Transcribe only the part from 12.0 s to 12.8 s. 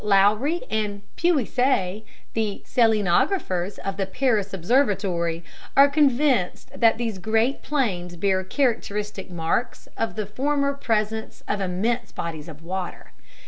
bodies of